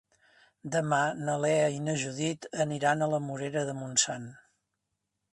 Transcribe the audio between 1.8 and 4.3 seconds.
na Judit aniran a la Morera de Montsant.